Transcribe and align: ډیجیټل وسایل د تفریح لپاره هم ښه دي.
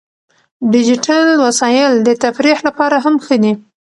ډیجیټل 0.73 1.27
وسایل 1.45 1.93
د 2.07 2.09
تفریح 2.23 2.57
لپاره 2.67 2.95
هم 3.05 3.15
ښه 3.25 3.35
دي. 3.43 3.53